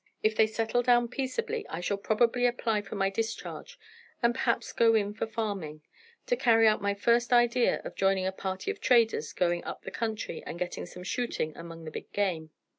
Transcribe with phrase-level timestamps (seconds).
[0.23, 3.77] If they settle down peaceably I shall probably apply for my discharge,
[4.23, 5.83] and perhaps go in for farming,
[6.31, 9.91] or carry out my first idea of joining a party of traders going up the
[9.91, 12.49] country, and getting some shooting among the big game.